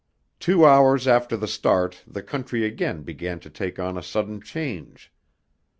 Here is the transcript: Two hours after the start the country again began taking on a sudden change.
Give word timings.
Two 0.39 0.65
hours 0.65 1.07
after 1.07 1.37
the 1.37 1.47
start 1.47 2.03
the 2.07 2.23
country 2.23 2.65
again 2.65 3.03
began 3.03 3.39
taking 3.39 3.85
on 3.85 3.99
a 3.99 4.01
sudden 4.01 4.41
change. 4.41 5.13